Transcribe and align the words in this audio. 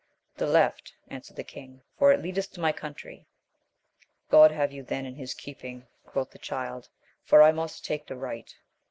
The 0.37 0.47
left, 0.47 0.93
answered 1.09 1.35
the 1.35 1.43
king, 1.43 1.83
for 1.99 2.11
it 2.11 2.23
leadeth 2.23 2.49
to 2.53 2.59
my 2.59 2.71
country. 2.71 3.27
God 4.31 4.49
have 4.49 4.71
you 4.71 4.81
then 4.81 5.05
in 5.05 5.13
his 5.13 5.35
keeping, 5.35 5.85
quoth 6.07 6.31
the 6.31 6.39
Child, 6.39 6.89
for 7.23 7.43
I 7.43 7.51
must 7.51 7.85
take 7.85 8.07
the 8.07 8.15
right. 8.17 8.51